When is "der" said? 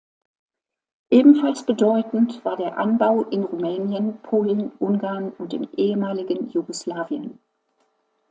2.57-2.79